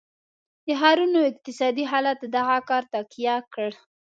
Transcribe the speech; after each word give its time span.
د 0.65 0.67
ښارونو 0.79 1.19
اقتصادي 1.31 1.83
حالت 1.91 2.19
دغه 2.35 2.57
کار 2.69 2.83
تقویه 2.93 3.35
کړ. 3.53 3.69